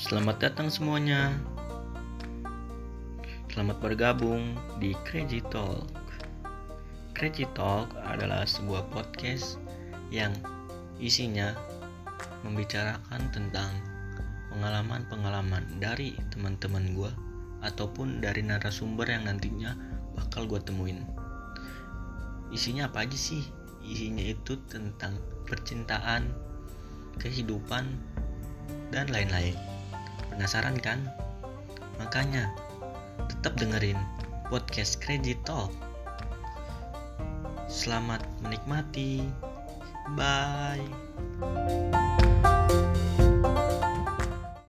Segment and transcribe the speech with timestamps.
[0.00, 1.36] Selamat datang semuanya.
[3.52, 5.92] Selamat bergabung di Crazy Talk.
[7.12, 9.60] Crazy Talk adalah sebuah podcast
[10.08, 10.32] yang
[10.96, 11.52] isinya
[12.48, 13.76] membicarakan tentang
[14.48, 17.12] pengalaman-pengalaman dari teman-teman gue
[17.60, 19.76] ataupun dari narasumber yang nantinya
[20.16, 21.04] bakal gue temuin.
[22.48, 23.44] Isinya apa aja sih?
[23.84, 26.32] Isinya itu tentang percintaan,
[27.20, 27.84] kehidupan,
[28.88, 29.69] dan lain-lain.
[30.40, 31.04] Penasaran kan?
[32.00, 32.48] Makanya
[33.28, 34.00] tetap dengerin
[34.48, 35.68] podcast Crazy Talk.
[37.68, 39.20] Selamat menikmati.
[40.16, 40.80] Bye.